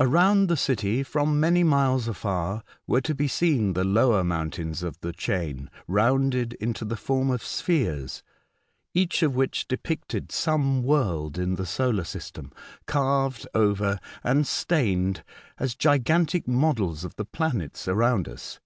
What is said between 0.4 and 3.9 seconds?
the city, from many miles afar, were to be seen the